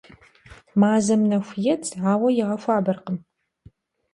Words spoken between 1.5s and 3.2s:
yêdz, aue yiğexuaberkhım.